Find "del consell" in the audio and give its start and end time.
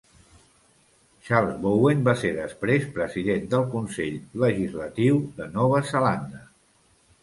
3.55-4.19